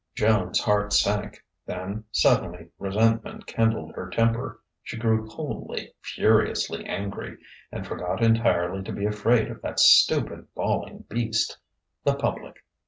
[0.15, 7.37] Joan's heart sank; then, suddenly, resentment kindled her temper; she grew coldly, furiously angry,
[7.71, 11.59] and forgot entirely to be afraid of that stupid, bawling beast,
[12.03, 12.63] the public.